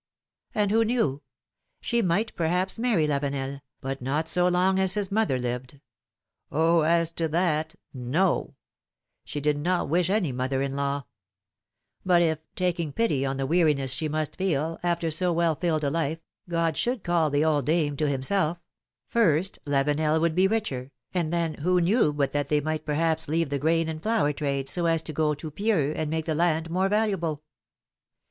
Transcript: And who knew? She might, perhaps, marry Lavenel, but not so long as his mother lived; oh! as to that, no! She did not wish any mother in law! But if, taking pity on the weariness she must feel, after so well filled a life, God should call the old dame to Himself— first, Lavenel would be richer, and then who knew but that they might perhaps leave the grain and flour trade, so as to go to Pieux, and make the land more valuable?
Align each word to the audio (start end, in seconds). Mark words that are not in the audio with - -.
And 0.55 0.71
who 0.71 0.83
knew? 0.83 1.21
She 1.79 2.01
might, 2.01 2.35
perhaps, 2.35 2.79
marry 2.79 3.05
Lavenel, 3.05 3.61
but 3.81 4.01
not 4.01 4.27
so 4.27 4.47
long 4.47 4.79
as 4.79 4.95
his 4.95 5.11
mother 5.11 5.37
lived; 5.37 5.79
oh! 6.51 6.79
as 6.81 7.11
to 7.11 7.27
that, 7.27 7.75
no! 7.93 8.55
She 9.25 9.39
did 9.39 9.59
not 9.59 9.89
wish 9.89 10.09
any 10.09 10.31
mother 10.31 10.59
in 10.63 10.75
law! 10.75 11.03
But 12.03 12.23
if, 12.23 12.39
taking 12.55 12.91
pity 12.91 13.23
on 13.27 13.37
the 13.37 13.45
weariness 13.45 13.93
she 13.93 14.09
must 14.09 14.37
feel, 14.37 14.79
after 14.81 15.11
so 15.11 15.31
well 15.31 15.53
filled 15.53 15.83
a 15.83 15.91
life, 15.91 16.19
God 16.49 16.75
should 16.77 17.03
call 17.03 17.29
the 17.29 17.45
old 17.45 17.67
dame 17.67 17.95
to 17.97 18.09
Himself— 18.09 18.59
first, 19.05 19.59
Lavenel 19.67 20.19
would 20.19 20.33
be 20.33 20.47
richer, 20.47 20.89
and 21.13 21.31
then 21.31 21.53
who 21.59 21.79
knew 21.79 22.11
but 22.11 22.31
that 22.31 22.49
they 22.49 22.59
might 22.59 22.87
perhaps 22.87 23.27
leave 23.27 23.51
the 23.51 23.59
grain 23.59 23.87
and 23.87 24.01
flour 24.01 24.33
trade, 24.33 24.67
so 24.67 24.87
as 24.87 25.03
to 25.03 25.13
go 25.13 25.35
to 25.35 25.51
Pieux, 25.51 25.93
and 25.95 26.09
make 26.09 26.25
the 26.25 26.33
land 26.33 26.71
more 26.71 26.89
valuable? 26.89 27.43